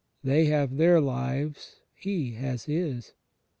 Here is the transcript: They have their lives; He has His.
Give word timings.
They 0.23 0.45
have 0.45 0.77
their 0.77 0.99
lives; 0.99 1.75
He 1.93 2.31
has 2.31 2.63
His. 2.63 3.13